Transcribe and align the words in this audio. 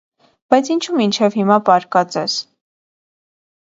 -Բայց 0.53 0.71
ինչո՞ւ 0.75 0.95
մինչև 1.03 1.39
հիմա 1.43 1.61
պառկած 1.71 2.21
ես: 2.25 2.43